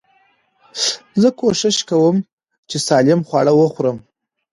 زه 1.21 1.29
کوشش 1.41 1.77
کوم، 1.89 2.15
چي 2.69 2.77
سالم 2.87 3.19
خواړه 3.27 3.53
وخورم. 3.55 3.97